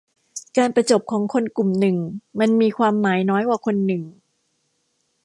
[0.57, 1.97] การประจบของคนกลุ่มหนึ่ง
[2.39, 4.03] มันมีความหมายน้อยกว่าคนหนึ่ง